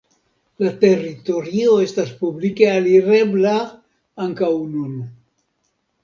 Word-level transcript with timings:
La 0.65 0.69
teritorio 0.83 1.73
estas 1.87 2.13
publike 2.21 2.69
alirebla 2.77 3.51
ankaŭ 4.25 4.49
nun. 4.71 4.97